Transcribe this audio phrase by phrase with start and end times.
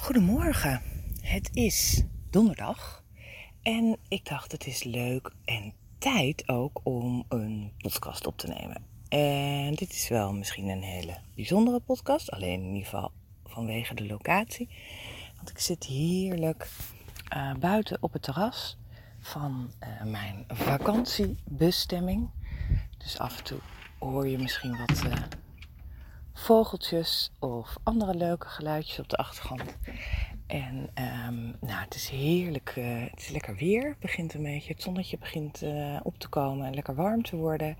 [0.00, 0.82] Goedemorgen,
[1.20, 3.04] het is donderdag
[3.62, 8.84] en ik dacht het is leuk en tijd ook om een podcast op te nemen.
[9.08, 13.12] En dit is wel misschien een hele bijzondere podcast, alleen in ieder geval
[13.44, 14.68] vanwege de locatie.
[15.36, 16.68] Want ik zit heerlijk
[17.36, 18.78] uh, buiten op het terras
[19.20, 22.30] van uh, mijn vakantiebestemming.
[22.98, 23.58] Dus af en toe
[23.98, 25.12] hoor je misschien wat uh,
[26.38, 29.76] vogeltjes of andere leuke geluidjes op de achtergrond.
[30.46, 30.90] En
[31.28, 34.82] um, nou, het is heerlijk, uh, het is lekker weer, het begint een beetje, het
[34.82, 37.76] zonnetje begint uh, op te komen en lekker warm te worden.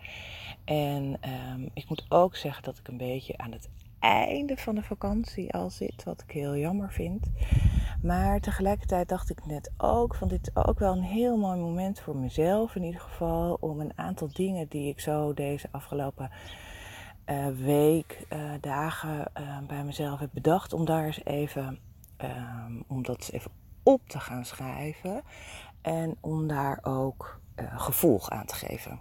[0.64, 1.18] En
[1.54, 5.52] um, ik moet ook zeggen dat ik een beetje aan het einde van de vakantie
[5.52, 7.26] al zit, wat ik heel jammer vind.
[8.02, 12.00] Maar tegelijkertijd dacht ik net ook van dit is ook wel een heel mooi moment
[12.00, 13.56] voor mezelf in ieder geval.
[13.60, 16.30] Om een aantal dingen die ik zo deze afgelopen
[17.30, 20.72] uh, week, uh, dagen uh, bij mezelf heb bedacht.
[20.72, 21.78] Om daar eens even,
[22.18, 23.50] um, om dat even
[23.82, 25.22] op te gaan schrijven.
[25.82, 29.00] En om daar ook gevolg aan te geven.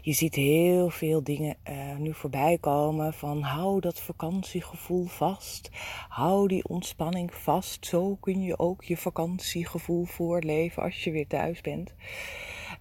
[0.00, 1.56] Je ziet heel veel dingen
[1.98, 5.70] nu voorbij komen van hou dat vakantiegevoel vast.
[6.08, 7.86] Hou die ontspanning vast.
[7.86, 11.94] Zo kun je ook je vakantiegevoel voorleven als je weer thuis bent.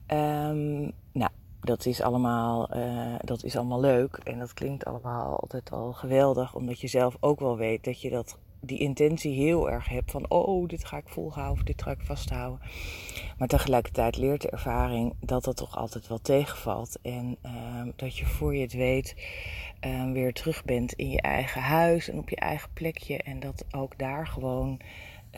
[0.08, 1.31] Um, nou,
[1.62, 6.56] dat is, allemaal, uh, dat is allemaal leuk en dat klinkt allemaal altijd al geweldig,
[6.56, 10.30] omdat je zelf ook wel weet dat je dat die intentie heel erg hebt van
[10.30, 12.59] oh, dit ga ik volhouden of dit ga ik vasthouden.
[13.38, 16.98] Maar tegelijkertijd leert de ervaring dat dat toch altijd wel tegenvalt.
[17.02, 17.52] En uh,
[17.95, 19.16] dat je voor je het weet
[19.86, 23.17] uh, weer terug bent in je eigen huis en op je eigen plekje.
[23.17, 24.80] En dat ook daar gewoon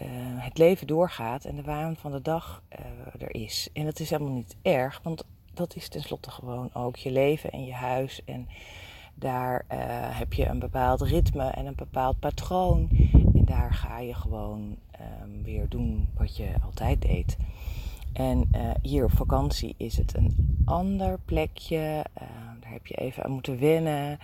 [0.02, 0.08] uh,
[0.44, 2.86] het leven doorgaat en de waan van de dag eh,
[3.20, 3.70] er is.
[3.74, 7.66] En dat is helemaal niet erg, want dat is tenslotte gewoon ook je leven en
[7.66, 8.24] je huis.
[8.26, 8.48] En
[9.16, 9.78] daar uh,
[10.18, 12.90] heb je een bepaald ritme en een bepaald patroon.
[13.14, 14.78] En daar ga je gewoon
[15.24, 17.38] um, weer doen wat je altijd deed.
[18.14, 22.06] En uh, hier op vakantie is het een ander plekje.
[22.22, 22.28] Uh,
[22.60, 24.20] daar heb je even aan moeten wennen.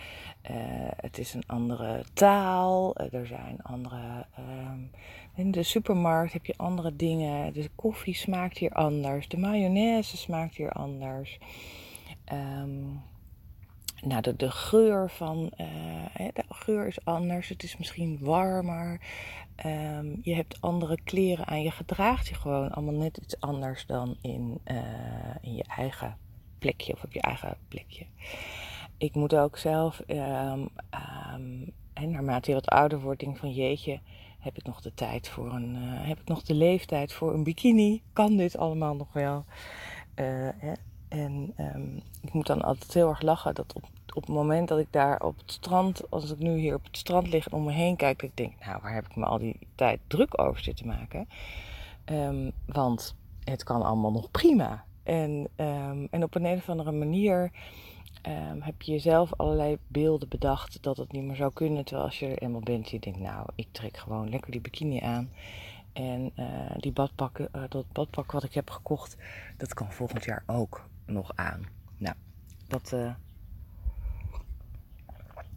[0.52, 0.56] Uh,
[0.96, 2.96] het is een andere taal.
[2.96, 4.26] er zijn andere.
[4.40, 4.92] Um,
[5.40, 7.54] in de supermarkt heb je andere dingen.
[7.54, 9.28] De koffie smaakt hier anders.
[9.28, 11.38] De mayonaise smaakt hier anders.
[12.34, 13.02] Um,
[14.02, 15.52] nou, de, de geur van.
[16.34, 17.50] de geur is anders.
[17.50, 19.02] Het is misschien warmer.
[19.66, 21.62] Um, je hebt andere kleren aan.
[21.62, 24.78] Je gedraagt je gewoon allemaal net iets anders dan in, uh,
[25.42, 26.18] in je eigen
[26.60, 28.06] plekje of op je eigen plekje.
[28.98, 30.72] Ik moet ook zelf, en
[32.12, 34.00] naarmate je wat ouder wordt, denk van jeetje,
[34.40, 37.44] heb ik nog de tijd voor een, uh, heb ik nog de leeftijd voor een
[37.44, 38.02] bikini?
[38.14, 39.46] Kan dit allemaal nog wel?
[40.16, 40.74] Uh, hè?
[41.08, 41.54] En
[42.22, 43.84] ik moet dan altijd heel erg lachen dat op
[44.16, 46.98] op het moment dat ik daar op het strand, als ik nu hier op het
[46.98, 49.26] strand lig en om me heen kijk, dat ik denk, nou, waar heb ik me
[49.26, 51.28] al die tijd druk over zitten maken?
[52.06, 54.84] Um, want het kan allemaal nog prima.
[55.04, 57.52] En, um, en op een of andere manier
[58.28, 61.86] um, heb je jezelf allerlei beelden bedacht dat het niet meer zou kunnen.
[61.86, 65.00] Terwijl als je er eenmaal bent, je denkt, nou, ik trek gewoon lekker die bikini
[65.00, 65.30] aan.
[65.94, 69.18] En uh, die badpak, uh, dat badpak wat ik heb gekocht,
[69.58, 71.64] dat kan volgend jaar ook nog aan.
[71.98, 72.16] Nou,
[72.68, 73.14] dat, uh,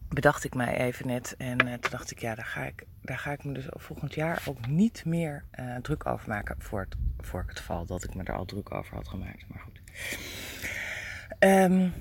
[0.08, 1.34] bedacht ik mij even net.
[1.38, 4.42] En toen dacht ik, ja, daar ga ik, daar ga ik me dus volgend jaar
[4.48, 5.44] ook niet meer
[5.82, 6.56] druk over maken.
[6.58, 9.48] Voor het, voor het geval dat ik me er al druk over had gemaakt.
[9.48, 9.80] Maar goed.
[11.38, 11.92] Um,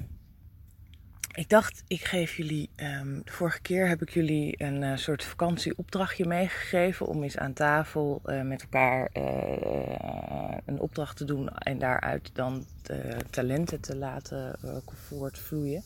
[1.32, 2.70] ik dacht, ik geef jullie.
[2.76, 7.06] De vorige keer heb ik jullie een uh, soort vakantieopdrachtje meegegeven.
[7.06, 9.10] Om eens aan tafel met elkaar
[10.66, 11.50] een opdracht te doen.
[11.50, 12.66] En daaruit dan
[13.30, 14.56] talenten te laten
[15.08, 15.84] voortvloeien.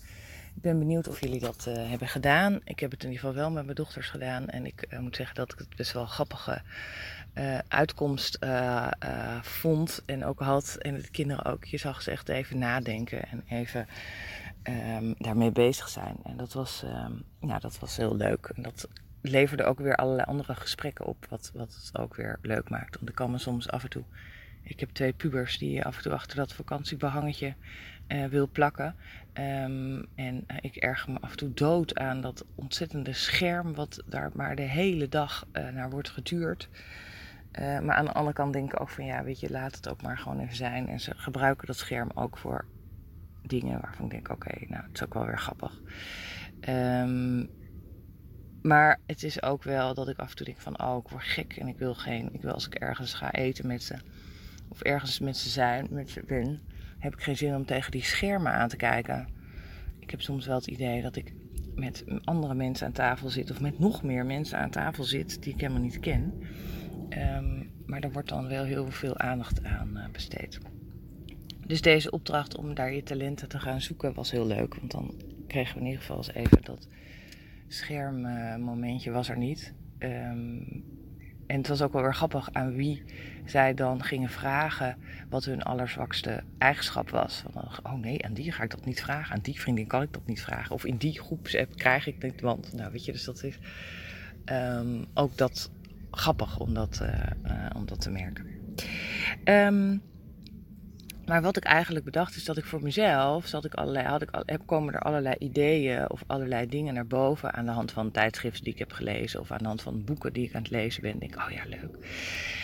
[0.56, 2.60] Ik ben benieuwd of jullie dat hebben gedaan.
[2.64, 4.48] Ik heb het in ieder geval wel met mijn dochters gedaan.
[4.48, 6.62] En ik moet zeggen dat ik het best wel een grappige
[7.68, 8.38] uitkomst
[9.42, 10.02] vond.
[10.06, 10.76] En ook had.
[10.80, 11.66] En de kinderen ook.
[11.66, 13.30] Je zag ze echt even nadenken.
[13.30, 13.88] En even
[14.68, 16.18] um, daarmee bezig zijn.
[16.24, 18.52] En dat was, um, nou, dat was heel leuk.
[18.56, 18.88] En dat
[19.22, 21.26] leverde ook weer allerlei andere gesprekken op.
[21.30, 22.96] Wat, wat het ook weer leuk maakt.
[22.96, 24.04] Want ik kan me soms af en toe
[24.66, 27.54] ik heb twee pubers die af en toe achter dat vakantiebehangetje
[28.08, 28.96] uh, wil plakken.
[29.34, 34.04] Um, en uh, ik erger me af en toe dood aan dat ontzettende scherm, wat
[34.06, 36.70] daar maar de hele dag uh, naar wordt geduurd.
[37.58, 40.02] maar aan de andere kant denk ik ook van ja, weet je, laat het ook
[40.02, 40.88] maar gewoon even zijn.
[40.88, 42.66] En ze gebruiken dat scherm ook voor
[43.48, 45.82] dingen waarvan ik denk, oké, nou, het is ook wel weer grappig.
[46.70, 47.50] Um,
[48.62, 51.24] maar het is ook wel dat ik af en toe denk van, oh, ik word
[51.24, 53.96] gek en ik wil geen, ik wil als ik ergens ga eten met ze
[54.68, 56.62] of ergens met ze zijn, met ze ben,
[57.00, 59.28] heb ik geen zin om tegen die schermen aan te kijken.
[60.00, 61.34] Ik heb soms wel het idee dat ik
[61.76, 65.54] met andere mensen aan tafel zit, of met nog meer mensen aan tafel zit die
[65.54, 66.34] ik helemaal niet ken.
[67.10, 70.60] Ehm, maar er wordt dan wel heel veel aandacht aan uh, besteed.
[71.66, 74.76] Dus deze opdracht om daar je talenten te gaan zoeken was heel leuk.
[74.76, 75.14] Want dan
[75.48, 76.88] kregen we in ieder geval eens even dat
[77.68, 79.74] schermmomentje was er niet.
[80.00, 80.84] Um,
[81.48, 83.04] en het was ook wel weer grappig aan wie
[83.46, 84.98] zij dan gingen vragen
[85.30, 87.44] wat hun allerzwakste eigenschap was.
[87.52, 89.36] Van, oh nee, aan die ga ik dat niet vragen.
[89.36, 90.76] Aan die vriendin kan ik dat niet vragen.
[90.76, 92.42] Of in die groepsapp krijg ik dit.
[92.42, 93.58] Want, nou weet je, dus dat is
[94.46, 95.72] um, ook dat
[96.12, 98.46] grappig om dat, uh, uh, om dat te merken.
[99.44, 100.02] Um,
[101.26, 104.30] maar wat ik eigenlijk bedacht is dat ik voor mezelf zat ik allerlei, had ik,
[104.46, 108.64] heb, komen er allerlei ideeën of allerlei dingen naar boven aan de hand van tijdschriften
[108.64, 111.02] die ik heb gelezen of aan de hand van boeken die ik aan het lezen
[111.02, 111.20] ben.
[111.20, 111.98] Denk, oh ja, leuk.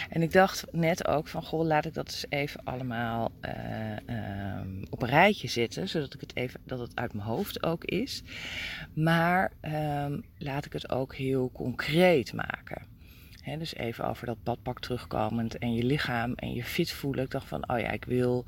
[0.10, 4.86] En ik dacht net ook van, goh, laat ik dat eens even allemaal uh, um,
[4.90, 8.24] op een rijtje zetten, zodat ik het even, dat het uit mijn hoofd ook is.
[8.94, 12.91] Maar um, laat ik het ook heel concreet maken
[13.44, 17.24] dus even over dat badpak terugkomend en je lichaam en je fit voelen.
[17.24, 18.46] Ik dacht van, oh ja, ik wil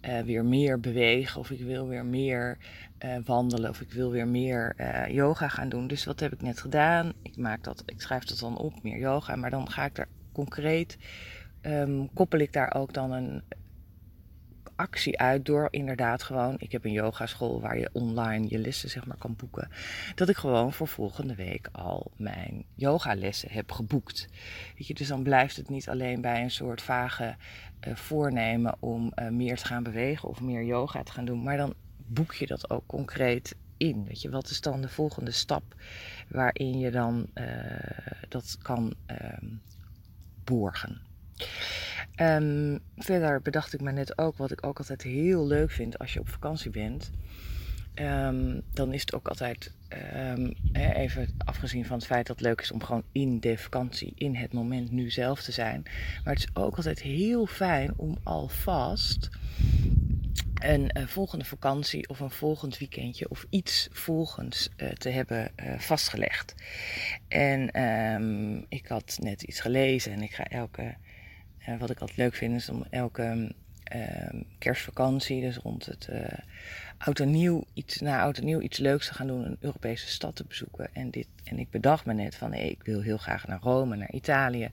[0.00, 2.58] uh, weer meer bewegen of ik wil weer meer
[3.04, 5.86] uh, wandelen of ik wil weer meer uh, yoga gaan doen.
[5.86, 7.12] Dus wat heb ik net gedaan?
[7.22, 10.08] Ik, maak dat, ik schrijf dat dan op, meer yoga, maar dan ga ik er
[10.32, 10.98] concreet,
[11.62, 13.42] um, koppel ik daar ook dan een
[14.82, 19.06] actie uit door inderdaad gewoon, ik heb een yogaschool waar je online je lessen zeg
[19.06, 19.68] maar kan boeken,
[20.14, 24.28] dat ik gewoon voor volgende week al mijn yogalessen heb geboekt.
[24.76, 27.36] Weet je, dus dan blijft het niet alleen bij een soort vage
[27.88, 31.56] uh, voornemen om uh, meer te gaan bewegen of meer yoga te gaan doen, maar
[31.56, 34.04] dan boek je dat ook concreet in.
[34.04, 35.62] Weet je, wat is dan de volgende stap
[36.28, 37.46] waarin je dan uh,
[38.28, 39.46] dat kan ehm,
[40.44, 41.00] borgen?
[42.20, 46.12] Um, verder bedacht ik me net ook wat ik ook altijd heel leuk vind als
[46.12, 47.10] je op vakantie bent.
[47.94, 49.72] Um, dan is het ook altijd,
[50.24, 54.12] um, even afgezien van het feit dat het leuk is om gewoon in de vakantie,
[54.14, 55.82] in het moment nu zelf te zijn.
[56.24, 59.30] Maar het is ook altijd heel fijn om alvast
[60.54, 65.78] een, een volgende vakantie of een volgend weekendje of iets volgens uh, te hebben uh,
[65.78, 66.54] vastgelegd.
[67.28, 70.94] En ik had net iets gelezen en ik ga elke
[71.68, 73.54] uh, wat ik altijd leuk vind is om elke
[73.94, 76.24] uh, kerstvakantie, dus rond het uh,
[76.98, 80.08] oud en nieuw, iets, na oud en nieuw iets leuks te gaan doen, een Europese
[80.08, 80.88] stad te bezoeken.
[80.92, 84.12] En, dit, en ik bedacht me net van, ik wil heel graag naar Rome, naar
[84.12, 84.70] Italië.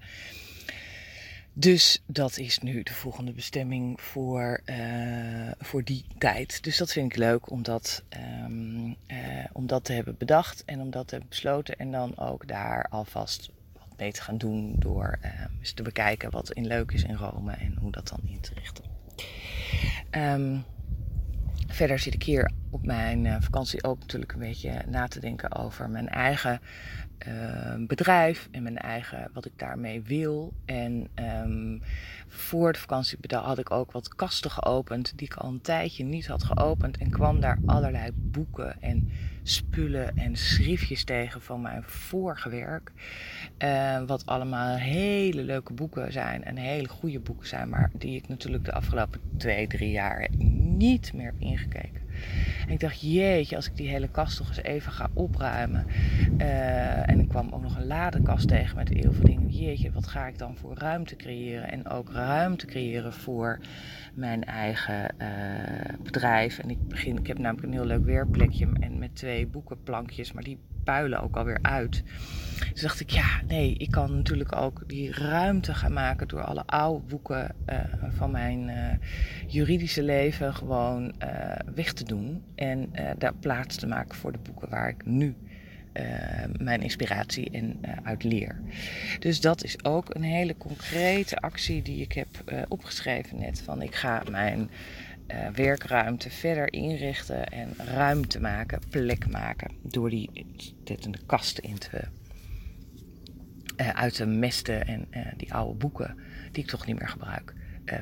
[1.54, 6.64] Dus dat is nu de volgende bestemming voor, uh, voor die tijd.
[6.64, 10.90] Dus dat vind ik leuk om dat, uh, om dat te hebben bedacht en om
[10.90, 11.78] dat te hebben besloten.
[11.78, 13.50] En dan ook daar alvast
[14.08, 15.20] te gaan doen door
[15.60, 18.54] eens te bekijken wat in leuk is in Rome en hoe dat dan in te
[18.54, 18.84] richten.
[20.12, 20.64] Um,
[21.68, 25.56] verder zit ik hier op mijn uh, vakantie ook natuurlijk een beetje na te denken
[25.56, 26.62] over mijn eigen
[27.28, 30.54] uh, bedrijf en mijn eigen wat ik daarmee wil.
[30.66, 31.10] En
[32.28, 36.28] voor de vakantie had ik ook wat kasten geopend die ik al een tijdje niet
[36.28, 39.10] had geopend en kwam daar allerlei boeken en
[39.50, 42.92] spullen en schriftjes tegen van mijn vorige werk.
[43.64, 48.28] Uh, wat allemaal hele leuke boeken zijn en hele goede boeken zijn, maar die ik
[48.28, 50.28] natuurlijk de afgelopen twee, drie jaar
[50.78, 52.02] niet meer heb ingekeken.
[52.68, 55.86] En ik dacht, jeetje, als ik die hele kast nog eens even ga opruimen.
[56.38, 59.50] Uh, en ik kwam ook nog een ladekast tegen met heel veel dingen.
[59.50, 61.72] Jeetje, wat ga ik dan voor ruimte creëren?
[61.72, 63.60] En ook ruimte creëren voor
[64.14, 65.28] mijn eigen uh,
[66.04, 66.60] bedrijf.
[66.60, 70.44] En ik, begin, ik heb namelijk een heel leuk weerplekje en met twee boekenplankjes, maar
[70.44, 72.04] die puilen ook alweer uit.
[72.72, 76.66] Dus dacht ik, ja, nee, ik kan natuurlijk ook die ruimte gaan maken door alle
[76.66, 77.76] oude boeken uh,
[78.10, 78.72] van mijn
[79.48, 81.14] juridische leven gewoon
[81.76, 82.04] weg te
[82.56, 85.36] En daar plaats te maken voor de boeken waar ik nu
[86.58, 88.62] mijn inspiratie in uit leer.
[89.20, 92.28] Dus dat is ook een hele concrete actie die ik heb
[92.68, 93.62] opgeschreven net.
[93.62, 94.70] Van ik ga mijn
[95.54, 99.72] werkruimte verder inrichten en ruimte maken, plek maken.
[99.82, 100.46] Door die
[100.84, 102.08] de kasten in te,
[103.94, 106.18] uit te mesten en die oude boeken
[106.52, 107.54] die ik toch niet meer gebruik,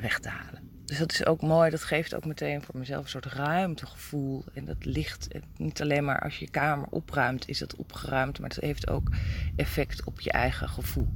[0.02, 0.67] weg te halen.
[0.88, 1.70] Dus dat is ook mooi.
[1.70, 4.44] Dat geeft ook meteen voor mezelf een soort ruimtegevoel.
[4.54, 5.28] En dat ligt
[5.58, 8.40] niet alleen maar als je je kamer opruimt, is het opgeruimd.
[8.40, 9.10] Maar het heeft ook
[9.56, 11.08] effect op je eigen gevoel.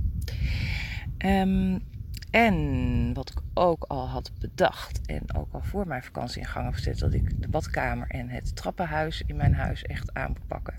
[1.25, 1.83] Um,
[2.31, 6.65] en wat ik ook al had bedacht en ook al voor mijn vakantie in gang
[6.65, 10.47] heb gezet, dat ik de badkamer en het trappenhuis in mijn huis echt aan moet
[10.47, 10.73] pakken.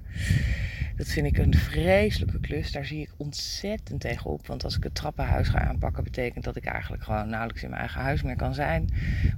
[0.96, 2.72] Dat vind ik een vreselijke klus.
[2.72, 4.46] Daar zie ik ontzettend tegenop.
[4.46, 7.80] Want als ik het trappenhuis ga aanpakken, betekent dat ik eigenlijk gewoon nauwelijks in mijn
[7.80, 8.88] eigen huis meer kan zijn.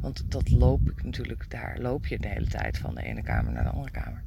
[0.00, 3.52] Want dat loop ik natuurlijk, daar loop je de hele tijd van de ene kamer
[3.52, 4.23] naar de andere kamer.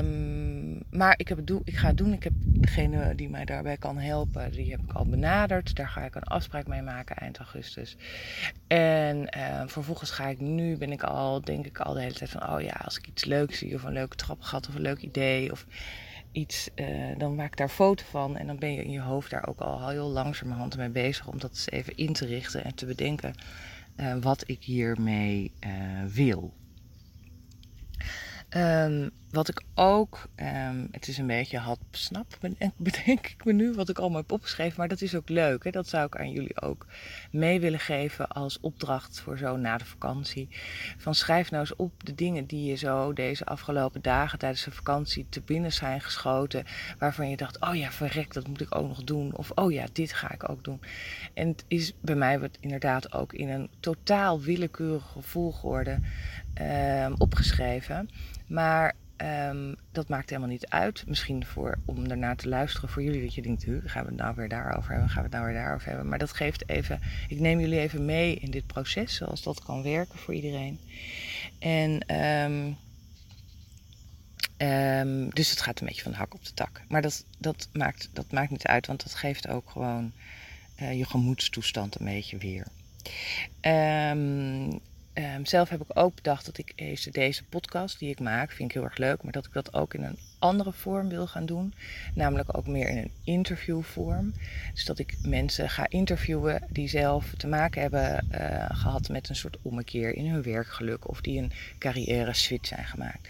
[0.00, 2.12] Um, maar ik, heb het ik ga het doen.
[2.12, 2.32] Ik heb
[2.66, 5.76] degene die mij daarbij kan helpen, die heb ik al benaderd.
[5.76, 7.96] Daar ga ik een afspraak mee maken eind augustus.
[8.66, 12.30] En uh, vervolgens ga ik nu, ben ik al, denk ik al de hele tijd
[12.30, 15.00] van, oh ja, als ik iets leuks zie of een leuke trapgat of een leuk
[15.00, 15.66] idee of
[16.32, 18.36] iets, uh, dan maak ik daar foto van.
[18.36, 21.38] En dan ben je in je hoofd daar ook al heel langzamerhand mee bezig om
[21.38, 23.34] dat eens even in te richten en te bedenken
[23.96, 25.52] uh, wat ik hiermee
[26.06, 26.54] wil.
[28.56, 32.38] Um, wat ik ook, um, het is een beetje had snap,
[32.76, 35.64] bedenk ik me nu wat ik allemaal heb opgeschreven, maar dat is ook leuk.
[35.64, 35.70] Hè?
[35.70, 36.86] Dat zou ik aan jullie ook
[37.30, 40.48] mee willen geven als opdracht voor zo na de vakantie.
[40.96, 44.70] Van schrijf nou eens op de dingen die je zo deze afgelopen dagen tijdens de
[44.70, 46.64] vakantie te binnen zijn geschoten,
[46.98, 49.36] waarvan je dacht, oh ja, verrek, dat moet ik ook nog doen.
[49.36, 50.80] Of oh ja, dit ga ik ook doen.
[51.34, 55.98] En het is bij mij wordt inderdaad ook in een totaal willekeurige volgorde
[56.60, 58.08] um, opgeschreven.
[58.46, 61.04] Maar um, dat maakt helemaal niet uit.
[61.06, 63.22] Misschien voor, om daarna te luisteren voor jullie.
[63.22, 65.08] Dat je denkt, gaan we het nou weer daarover hebben?
[65.08, 66.08] Gaan we het nou weer daarover hebben?
[66.08, 67.00] Maar dat geeft even...
[67.28, 69.14] Ik neem jullie even mee in dit proces.
[69.14, 70.80] Zoals dat kan werken voor iedereen.
[71.58, 72.14] En...
[72.20, 72.76] Um,
[74.58, 76.82] um, dus het gaat een beetje van de hak op de tak.
[76.88, 78.86] Maar dat, dat, maakt, dat maakt niet uit.
[78.86, 80.12] Want dat geeft ook gewoon
[80.80, 82.66] uh, je gemoedstoestand een beetje weer.
[83.60, 84.80] Um,
[85.18, 88.68] Um, zelf heb ik ook bedacht dat ik deze, deze podcast die ik maak, vind
[88.68, 91.46] ik heel erg leuk, maar dat ik dat ook in een andere vorm wil gaan
[91.46, 91.74] doen.
[92.14, 94.34] Namelijk ook meer in een interviewvorm.
[94.74, 99.36] Dus dat ik mensen ga interviewen die zelf te maken hebben uh, gehad met een
[99.36, 103.28] soort ommekeer in hun werkgeluk of die een carrière switch zijn gemaakt.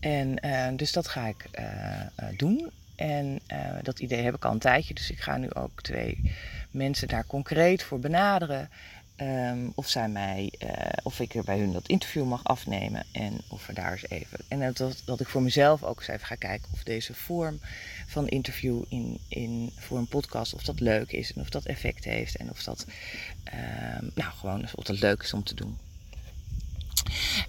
[0.00, 2.70] En uh, dus dat ga ik uh, doen.
[2.96, 3.40] En
[3.82, 6.32] dat idee heb ik al een tijdje, dus ik ga nu ook twee
[6.70, 8.70] mensen daar concreet voor benaderen.
[9.22, 10.70] Um, of zij mij, uh,
[11.02, 13.04] of ik er bij hun dat interview mag afnemen.
[13.12, 14.38] En of daar eens even.
[14.48, 17.60] En dat, dat ik voor mezelf ook eens even ga kijken of deze vorm
[18.06, 22.04] van interview in, in, voor een podcast, of dat leuk is en of dat effect
[22.04, 22.36] heeft.
[22.36, 22.86] En of dat,
[24.00, 25.78] um, nou gewoon, of dat leuk is om te doen.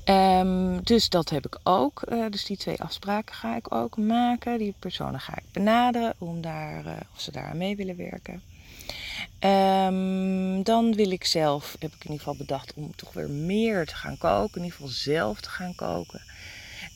[0.05, 2.05] Um, dus dat heb ik ook.
[2.09, 4.57] Uh, dus die twee afspraken ga ik ook maken.
[4.57, 8.41] Die personen ga ik benaderen om daar, uh, of ze daar aan mee willen werken.
[9.43, 13.85] Um, dan wil ik zelf, heb ik in ieder geval bedacht, om toch weer meer
[13.85, 14.55] te gaan koken.
[14.55, 16.21] In ieder geval zelf te gaan koken.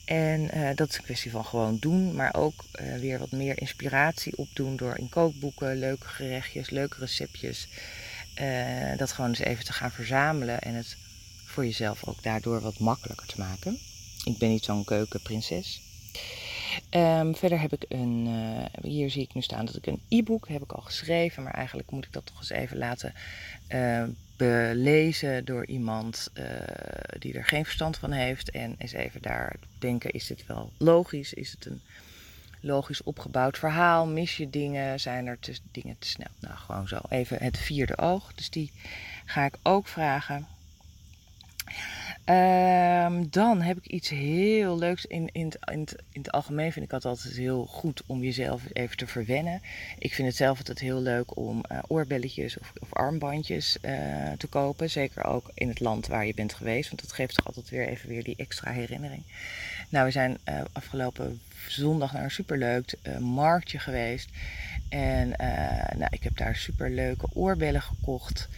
[0.04, 3.60] En uh, dat is een kwestie van gewoon doen, maar ook uh, weer wat meer
[3.60, 7.68] inspiratie opdoen door in kookboeken leuke gerechtjes, leuke receptjes.
[8.40, 10.96] Uh, dat gewoon eens even te gaan verzamelen en het
[11.44, 13.78] voor jezelf ook daardoor wat makkelijker te maken.
[14.24, 15.80] Ik ben niet zo'n keukenprinses.
[16.90, 20.48] Um, verder heb ik een, uh, hier zie ik nu staan dat ik een e-book
[20.48, 23.14] heb ik al geschreven, maar eigenlijk moet ik dat toch eens even laten
[23.68, 24.04] uh,
[24.36, 26.44] belezen door iemand uh,
[27.18, 28.50] die er geen verstand van heeft.
[28.50, 31.34] En eens even daar denken, is dit wel logisch?
[31.34, 31.80] Is het een
[32.60, 34.06] logisch opgebouwd verhaal?
[34.06, 35.00] Mis je dingen?
[35.00, 36.30] Zijn er te, dingen te snel?
[36.40, 36.98] Nou, gewoon zo.
[37.08, 38.34] Even het vierde oog.
[38.34, 38.72] Dus die
[39.24, 40.46] ga ik ook vragen.
[42.30, 45.04] Um, dan heb ik iets heel leuks.
[45.04, 48.62] In, in, het, in, in het algemeen vind ik het altijd heel goed om jezelf
[48.72, 49.62] even te verwennen.
[49.98, 53.92] Ik vind het zelf altijd heel leuk om uh, oorbelletjes of, of armbandjes uh,
[54.38, 54.90] te kopen.
[54.90, 56.88] Zeker ook in het land waar je bent geweest.
[56.88, 59.22] Want dat geeft toch altijd weer even weer die extra herinnering.
[59.88, 64.28] Nou, we zijn uh, afgelopen zondag naar een superleuk marktje geweest.
[64.88, 65.28] En
[65.96, 68.48] nou, ik heb daar superleuke oorbellen gekocht.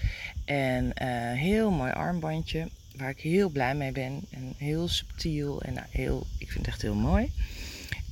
[0.45, 1.03] En
[1.37, 2.69] heel mooi armbandje
[3.01, 4.25] waar ik heel blij mee ben.
[4.31, 7.33] En heel subtiel en nou, heel, ik vind het echt heel mooi.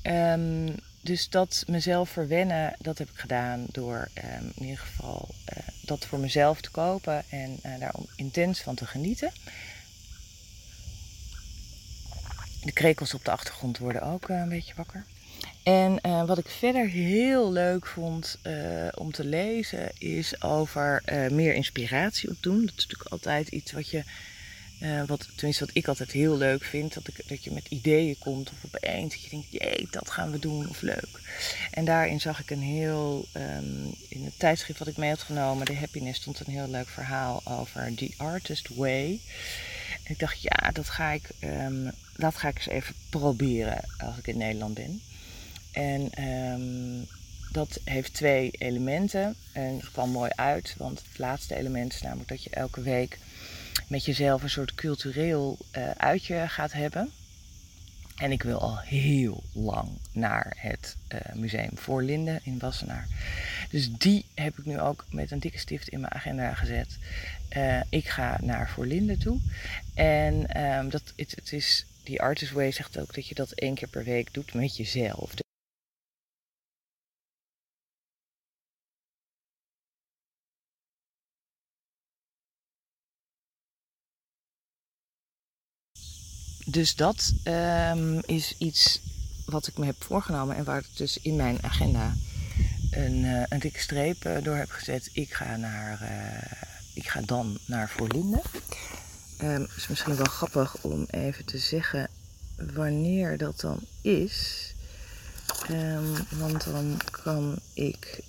[0.02, 5.68] Um, dus dat mezelf verwennen, dat heb ik gedaan door um, in ieder geval uh,
[5.82, 9.32] dat voor mezelf te kopen en uh, daar intens van te genieten.
[12.62, 15.04] De krekels op de achtergrond worden ook uh, een beetje wakker.
[15.62, 18.38] En wat ik verder heel leuk vond
[18.94, 22.60] om te lezen is over meer inspiratie opdoen.
[22.60, 24.02] Dat is natuurlijk altijd iets wat je
[24.80, 28.18] uh, wat, tenminste, wat ik altijd heel leuk vind, dat, ik, dat je met ideeën
[28.18, 31.20] komt of opeens dat je denkt, jee, dat gaan we doen of leuk.
[31.70, 35.66] En daarin zag ik een heel, um, in het tijdschrift wat ik mee had genomen,
[35.66, 39.20] de Happiness, stond een heel leuk verhaal over The Artist Way.
[40.04, 44.18] En ik dacht, ja, dat ga ik, um, dat ga ik eens even proberen als
[44.18, 45.00] ik in Nederland ben.
[45.72, 47.06] En um,
[47.52, 52.28] dat heeft twee elementen en het kwam mooi uit, want het laatste element is namelijk
[52.28, 53.18] dat je elke week
[53.88, 57.10] met jezelf een soort cultureel uh, uitje gaat hebben.
[58.16, 63.06] En ik wil al heel lang naar het uh, Museum Voorlinden in Wassenaar.
[63.70, 66.98] Dus die heb ik nu ook met een dikke stift in mijn agenda gezet.
[67.56, 69.38] Uh, ik ga naar Voorlinden toe.
[69.94, 71.12] En um, dat,
[71.50, 74.76] is, die Artist Way zegt ook dat je dat één keer per week doet met
[74.76, 75.34] jezelf.
[86.70, 89.00] Dus dat um, is iets
[89.44, 92.14] wat ik me heb voorgenomen en waar ik dus in mijn agenda
[92.90, 95.10] een, uh, een dikke streep uh, door heb gezet.
[95.12, 96.62] Ik ga, naar, uh,
[96.94, 98.40] ik ga dan naar Voorlinden.
[99.36, 102.08] Het is misschien wel grappig om even te zeggen
[102.56, 104.66] wanneer dat dan is.
[105.70, 108.20] Um, want dan kan ik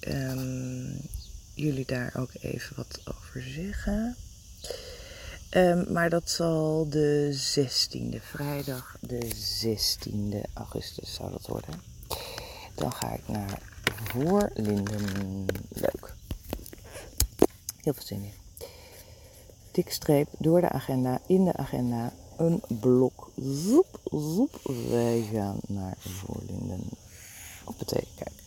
[1.54, 4.16] jullie daar ook even wat over zeggen.
[5.52, 9.28] Um, maar dat zal de 16e, vrijdag de
[9.66, 11.82] 16e augustus zou dat worden.
[12.76, 15.46] Dan ga ik naar Voorlinden.
[15.70, 16.16] Leuk.
[17.78, 18.68] Heel veel zin in.
[19.72, 23.32] Dik streep door de agenda, in de agenda, een blok.
[23.36, 24.60] Zoep, zoep.
[24.90, 26.90] Wij gaan naar Voorlinden.
[27.64, 28.40] Op het kijk.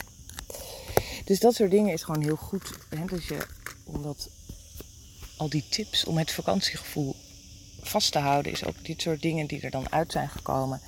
[1.24, 2.78] Dus dat soort dingen is gewoon heel goed.
[2.88, 3.46] Hè, dat je,
[3.84, 4.28] omdat
[5.42, 7.16] al die tips om het vakantiegevoel
[7.80, 10.80] vast te houden, is ook dit soort dingen die er dan uit zijn gekomen.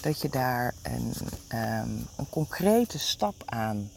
[0.00, 1.14] Dat je daar een,
[1.52, 3.90] um, een concrete stap aan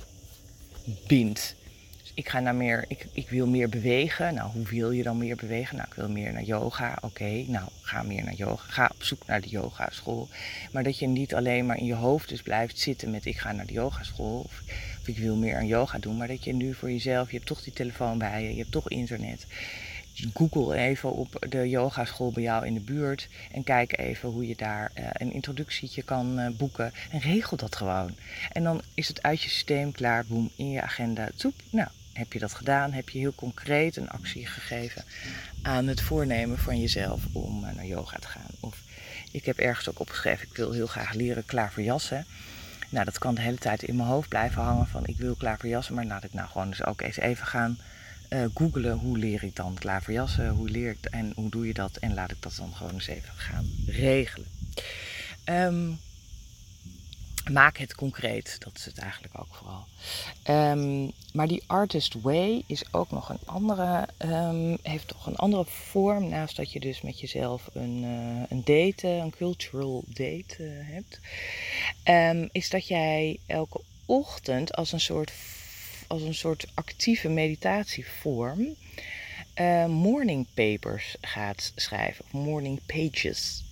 [1.08, 1.56] bindt.
[2.01, 4.34] Dus ik ga naar meer, ik, ik wil meer bewegen.
[4.34, 5.75] Nou, hoe wil je dan meer bewegen?
[5.75, 6.98] Nou, ik wil meer naar yoga.
[7.01, 8.63] Oké, nou, ga meer naar yoga.
[8.68, 10.30] Ga op zoek naar de yogaschool.
[10.72, 13.51] Maar dat je niet alleen maar in je hoofd dus blijft zitten met ik ga
[13.51, 14.39] naar de yogaschool.
[14.39, 14.62] Of,
[15.01, 16.18] of ik wil meer aan yoga doen.
[16.18, 18.72] Maar dat je nu voor jezelf, je hebt toch die telefoon bij je, je hebt
[18.72, 19.46] toch internet.
[20.34, 24.56] Google even op de yogaschool bij jou in de buurt en kijk even hoe je
[24.56, 26.94] daar uh, een introductietje kan uh, boeken.
[27.12, 28.15] En regel dat gewoon.
[28.51, 31.30] En dan is het uit je systeem klaar, boem, in je agenda.
[31.36, 32.91] Toep, nou, heb je dat gedaan?
[32.91, 35.03] Heb je heel concreet een actie gegeven
[35.62, 38.51] aan het voornemen van jezelf om uh, naar yoga te gaan?
[38.60, 38.82] Of
[39.32, 42.25] ik heb ergens ook opgeschreven, ik wil heel graag leren klaar voor jassen.
[42.89, 45.60] Nou, dat kan de hele tijd in mijn hoofd blijven hangen van ik wil klaar
[45.60, 47.77] voor jassen, maar laat ik nou gewoon dus ook eens even gaan
[48.34, 51.98] uh, googelen hoe leer ik dan klaverjassen, hoe leer ik en hoe doe je dat
[51.98, 54.48] en laat ik dat dan gewoon eens even gaan regelen.
[55.46, 56.00] Um,
[57.52, 59.86] maak het concreet, dat is het eigenlijk ook vooral.
[60.72, 65.65] Um, maar die artist way is ook nog een andere, um, heeft toch een andere
[65.65, 70.70] vorm, naast dat je dus met jezelf een, uh, een date, een cultural date uh,
[70.74, 71.20] hebt,
[72.52, 75.32] is dat jij elke ochtend als een soort
[76.12, 78.76] als een soort actieve meditatievorm
[79.56, 83.63] uh, morning papers gaat schrijven, of morning pages.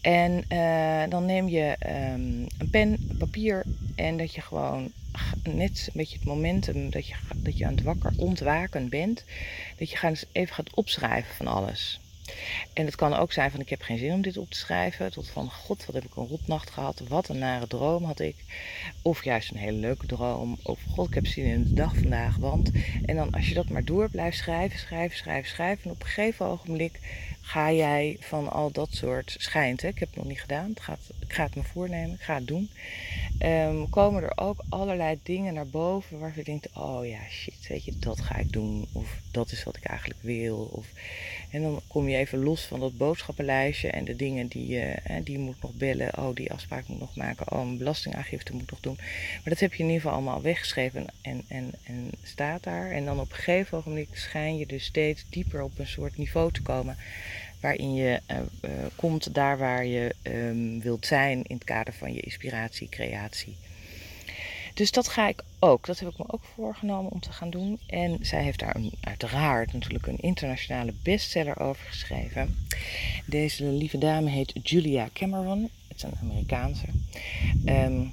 [0.00, 4.92] En uh, dan neem je um, een pen, papier en dat je gewoon
[5.42, 9.24] net een beetje het momentum dat je, dat je aan het wakker ontwaken bent,
[9.78, 12.00] dat je gaat even gaat opschrijven van alles.
[12.72, 15.12] En het kan ook zijn van ik heb geen zin om dit op te schrijven.
[15.12, 17.02] Tot van god, wat heb ik een rotnacht gehad.
[17.08, 18.36] Wat een nare droom had ik.
[19.02, 20.58] Of juist een hele leuke droom.
[20.62, 22.36] Of god, ik heb zin in de dag vandaag.
[22.36, 22.70] Want.
[23.04, 25.84] En dan als je dat maar door blijft schrijven, schrijven, schrijven, schrijven.
[25.84, 27.00] En op een gegeven ogenblik
[27.40, 29.82] ga jij van al dat soort schijnt.
[29.82, 29.88] Hè?
[29.88, 30.68] Ik heb het nog niet gedaan.
[30.68, 32.14] Het gaat, ik ga het me voornemen.
[32.14, 32.70] Ik ga het doen.
[33.42, 37.84] Um, komen er ook allerlei dingen naar boven waarvan je denkt: oh ja, shit, weet
[37.84, 38.88] je, dat ga ik doen.
[38.92, 40.68] Of dat is wat ik eigenlijk wil.
[40.72, 40.86] Of,
[41.50, 45.16] en dan kom je even los van dat boodschappenlijstje en de dingen die je, uh,
[45.24, 46.18] die je moet nog bellen.
[46.18, 47.52] Oh, die afspraak moet nog maken.
[47.52, 48.96] Oh, mijn belastingaangifte moet nog doen.
[48.96, 52.90] Maar dat heb je in ieder geval allemaal weggeschreven en, en, en staat daar.
[52.90, 56.52] En dan op een gegeven ogenblik schijn je dus steeds dieper op een soort niveau
[56.52, 56.96] te komen
[57.60, 62.14] waarin je uh, uh, komt daar waar je um, wilt zijn in het kader van
[62.14, 63.56] je inspiratie, creatie.
[64.76, 65.86] Dus dat ga ik ook.
[65.86, 67.78] Dat heb ik me ook voorgenomen om te gaan doen.
[67.86, 72.56] En zij heeft daar een, uiteraard natuurlijk een internationale bestseller over geschreven.
[73.26, 75.70] Deze lieve dame heet Julia Cameron.
[75.88, 76.86] Het is een Amerikaanse.
[77.64, 78.12] Um,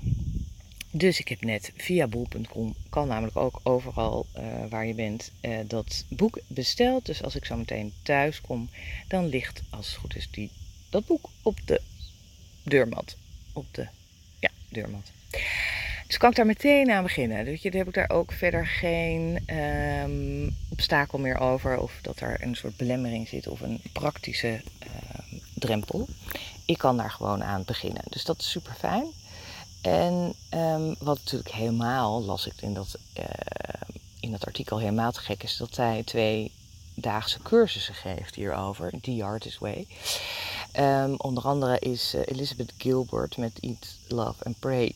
[0.92, 5.58] dus ik heb net via bol.com, kan namelijk ook overal uh, waar je bent, uh,
[5.68, 7.06] dat boek besteld.
[7.06, 8.70] Dus als ik zo meteen thuis kom,
[9.08, 10.50] dan ligt als het goed is die,
[10.90, 11.82] dat boek op de
[12.64, 13.16] deurmat.
[13.54, 13.88] Op de
[14.40, 15.12] ja, deurmat.
[16.14, 17.46] Dus kan ik daar meteen aan beginnen.
[17.46, 21.80] Dus heb ik daar ook verder geen um, obstakel meer over.
[21.80, 26.08] Of dat er een soort belemmering zit of een praktische uh, drempel.
[26.66, 28.02] Ik kan daar gewoon aan beginnen.
[28.10, 29.06] Dus dat is super fijn.
[29.82, 32.98] En um, wat natuurlijk helemaal, las ik in dat,
[34.20, 36.52] in dat artikel helemaal te gek is, dat zij twee
[36.94, 39.88] daagse cursussen geeft hierover, The Artist Way.
[40.72, 44.96] Ehm, onder andere is Elizabeth Gilbert met Eat, Love and Pray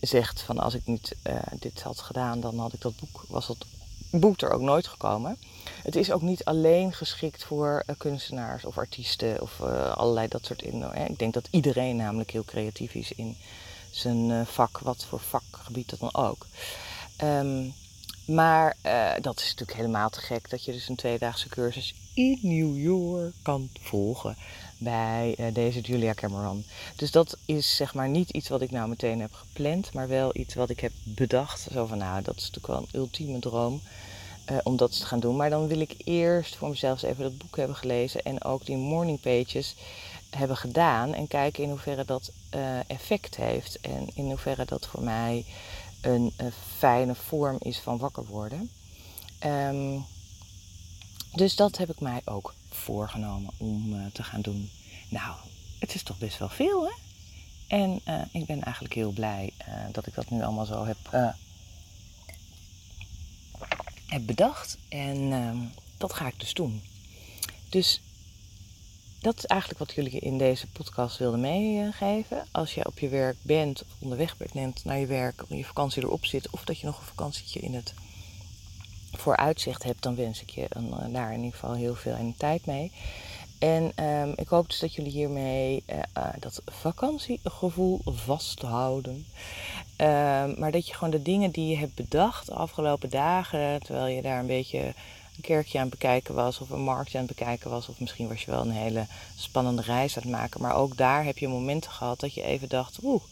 [0.00, 1.16] zegt van als ik niet
[1.58, 3.66] dit had gedaan, dan had ik dat boek, was dat
[4.10, 5.36] boek er ook nooit gekomen.
[5.82, 9.60] Het is ook niet alleen geschikt voor kunstenaars of artiesten of
[9.94, 10.84] allerlei dat soort in.
[11.08, 13.36] Ik denk dat iedereen namelijk heel creatief is in
[13.90, 16.46] zijn vak, wat voor vakgebied dat dan ook.
[17.22, 17.74] Um,
[18.26, 18.76] maar
[19.20, 23.32] dat is natuurlijk helemaal te gek dat je dus een tweedaagse cursus in New York
[23.42, 24.36] kan volgen
[24.78, 26.64] bij uh, deze Julia Cameron.
[26.96, 30.30] Dus dat is zeg maar niet iets wat ik nou meteen heb gepland, maar wel
[30.36, 31.68] iets wat ik heb bedacht.
[31.72, 33.80] Zo van nou, dat is natuurlijk wel een ultieme droom
[34.50, 35.36] uh, om dat te gaan doen.
[35.36, 38.76] Maar dan wil ik eerst voor mezelf even dat boek hebben gelezen en ook die
[38.76, 39.74] morning pages
[40.30, 42.32] hebben gedaan en kijken in hoeverre dat
[42.86, 45.44] effect heeft en in hoeverre dat voor mij
[46.00, 46.32] een,
[46.76, 48.70] fijne vorm is van wakker worden.
[49.46, 50.04] Um,
[51.32, 54.70] dus dat heb ik mij ook voorgenomen om uh, te gaan doen.
[55.08, 55.36] Nou,
[55.78, 56.92] het is toch best wel veel, hè?
[57.66, 60.96] En uh, ik ben eigenlijk heel blij uh, dat ik dat nu allemaal zo heb,
[64.06, 64.78] heb bedacht.
[64.88, 65.58] En ehm,
[65.96, 66.82] dat ga ik dus doen.
[67.68, 68.00] Dus
[69.20, 72.46] dat is eigenlijk wat jullie in deze podcast wilden meegeven.
[72.50, 76.02] Als je op je werk bent of onderweg bent naar je werk, of je vakantie
[76.02, 77.94] erop zit, of dat je nog een vakantietje in het
[79.20, 82.34] vooruitzicht hebt, dan wens ik je een, eh, daar in ieder geval heel veel en
[82.36, 82.92] tijd mee.
[83.58, 89.26] En um, ik hoop dus dat jullie hiermee uh, uh, dat vakantiegevoel vasthouden.
[90.00, 90.06] Uh,
[90.56, 94.22] maar dat je gewoon de dingen die je hebt bedacht de afgelopen dagen, terwijl je
[94.22, 97.70] daar een beetje een kerkje aan het bekijken was of een markt aan het bekijken
[97.70, 97.88] was.
[97.88, 100.62] Of misschien was je wel een hele spannende reis aan het maken.
[100.62, 103.22] Maar ook daar heb je momenten gehad dat je even dacht, oeh,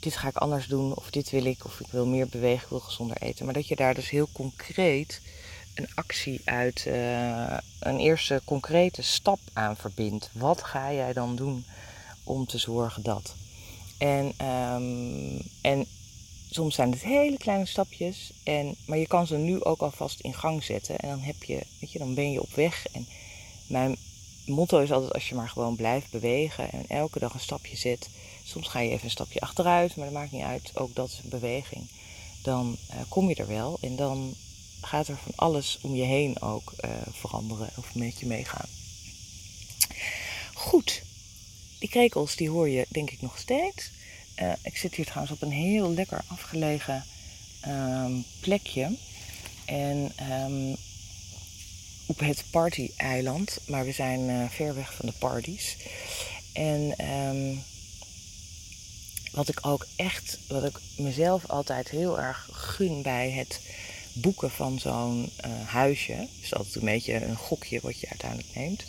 [0.00, 0.96] dit ga ik anders doen.
[0.96, 1.64] Of dit wil ik.
[1.64, 3.44] Of ik wil meer bewegen, ik wil gezonder eten.
[3.44, 5.20] Maar dat je daar dus heel concreet
[5.74, 10.30] een actie uit, uh, een eerste concrete stap aan verbindt.
[10.32, 11.64] Wat ga jij dan doen
[12.24, 13.34] om te zorgen dat?
[13.98, 15.86] En, um, en
[16.50, 20.34] soms zijn het hele kleine stapjes, en, maar je kan ze nu ook alvast in
[20.34, 20.98] gang zetten.
[20.98, 22.86] En dan, heb je, weet je, dan ben je op weg.
[22.92, 23.06] En
[23.66, 23.96] mijn
[24.46, 28.08] motto is altijd als je maar gewoon blijft bewegen en elke dag een stapje zet.
[28.48, 30.70] Soms ga je even een stapje achteruit, maar dat maakt niet uit.
[30.74, 31.86] Ook dat is een beweging.
[32.42, 34.34] Dan uh, kom je er wel en dan
[34.80, 38.68] gaat er van alles om je heen ook uh, veranderen of met je meegaan.
[40.54, 41.02] Goed,
[41.78, 43.90] die krekels die hoor je denk ik nog steeds.
[44.42, 47.04] Uh, ik zit hier trouwens op een heel lekker afgelegen
[47.66, 48.96] um, plekje.
[49.64, 50.76] En um,
[52.06, 53.58] op het party-eiland.
[53.66, 55.76] Maar we zijn ver weg van de parties.
[56.52, 57.62] En um,
[59.38, 63.60] wat ik ook echt, wat ik mezelf altijd heel erg gun bij het
[64.12, 66.26] boeken van zo'n uh, huisje.
[66.42, 68.84] is altijd een beetje een gokje wat je uiteindelijk neemt.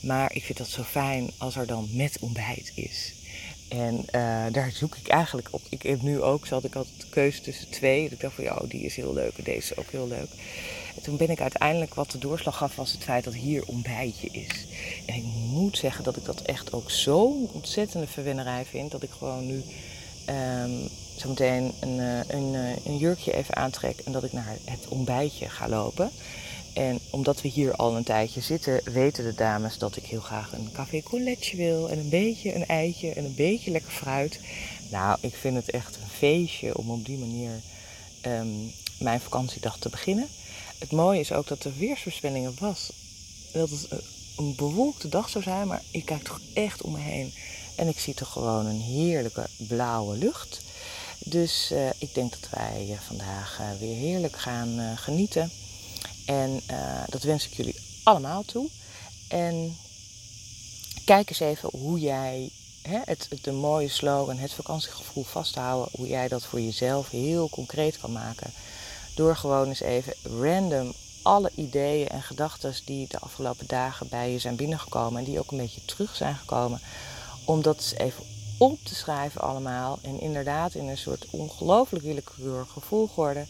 [0.00, 3.12] Maar ik vind dat zo fijn als er dan met ontbijt is.
[3.68, 5.62] En uh, daar zoek ik eigenlijk op.
[5.68, 8.04] Ik heb nu ook, zat ik altijd de keuze tussen twee.
[8.04, 10.28] Ik dacht van, ja, oh, die is heel leuk en deze is ook heel leuk.
[10.96, 14.28] En toen ben ik uiteindelijk, wat de doorslag gaf, was het feit dat hier ontbijtje
[14.30, 14.66] is.
[15.06, 18.90] En ik moet zeggen dat ik dat echt ook zo'n ontzettende verwennerij vind.
[18.90, 19.62] Dat ik gewoon nu
[20.28, 24.56] um, zo meteen een, eh, een, eh, een jurkje even aantrek en dat ik naar
[24.64, 26.10] het ontbijtje ga lopen.
[26.74, 30.52] En omdat we hier al een tijdje zitten, weten de dames dat ik heel graag
[30.52, 31.90] een café colletje wil.
[31.90, 34.40] En een beetje een eitje en een beetje lekker fruit.
[34.90, 37.60] Nou, ik vind het echt een feestje om op die manier
[38.26, 40.28] um, mijn vakantiedag te beginnen.
[40.78, 42.92] Het mooie is ook dat de weersvoorspellingen was
[43.52, 43.88] dat het
[44.36, 45.66] een bewolkte dag zou zijn.
[45.66, 47.32] Maar ik kijk toch echt om me heen.
[47.76, 50.60] En ik zie toch gewoon een heerlijke blauwe lucht.
[51.18, 55.50] Dus uh, ik denk dat wij uh, vandaag uh, weer heerlijk gaan genieten.
[56.26, 56.60] En
[57.08, 58.68] dat wens ik jullie allemaal toe.
[59.28, 59.76] En
[61.04, 62.50] kijk eens even hoe jij
[62.82, 67.98] hè, het, de mooie slogan, het vakantiegevoel vasthouden, hoe jij dat voor jezelf heel concreet
[67.98, 68.52] kan maken.
[69.14, 74.38] Door gewoon eens even random alle ideeën en gedachten die de afgelopen dagen bij je
[74.38, 76.80] zijn binnengekomen en die ook een beetje terug zijn gekomen,
[77.46, 78.24] om dat eens even
[78.58, 79.98] op te schrijven allemaal.
[80.02, 83.46] En inderdaad in een soort ongelooflijk willekeurige volgorde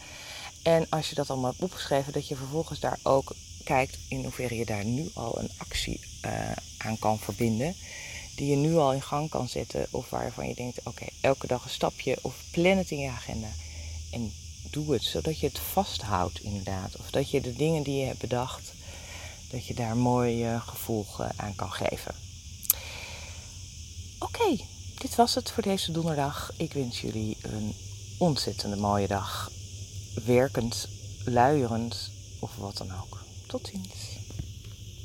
[0.67, 4.57] en als je dat allemaal hebt opgeschreven, dat je vervolgens daar ook kijkt in hoeverre
[4.57, 7.75] je daar nu al een actie uh, aan kan verbinden.
[8.35, 9.87] Die je nu al in gang kan zetten.
[9.91, 12.19] Of waarvan je denkt, oké, elke dag een stapje.
[12.23, 13.49] Of plan het in je agenda.
[14.11, 14.33] En
[14.71, 16.97] doe het, zodat je het vasthoudt inderdaad.
[16.97, 18.73] Of dat je de dingen die je hebt bedacht,
[19.51, 21.07] dat je daar mooi uh, gevoel
[21.37, 22.26] aan kan geven.
[24.19, 24.57] Oké,
[24.99, 26.53] dit was het voor deze donderdag.
[26.57, 27.75] Ik wens jullie een
[28.19, 29.51] ontzettende mooie dag
[30.25, 30.89] werkend,
[31.25, 33.21] luierend of wat dan ook.
[33.47, 34.16] Tot ziens.